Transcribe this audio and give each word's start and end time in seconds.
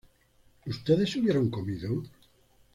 ¿Ustedes 0.65 1.15
hubieron 1.15 1.51
comido? 1.51 1.91